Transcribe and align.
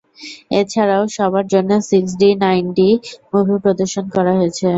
এছাড়াও 0.59 1.03
সবার 1.17 1.45
জন্য 1.53 1.71
six 1.89 2.11
D, 2.19 2.29
nine 2.43 2.65
D 2.77 2.89
movie 3.31 3.55
প্রদর্শন 3.63 4.05
করা 4.15 4.31
হয়েছে। 4.39 4.67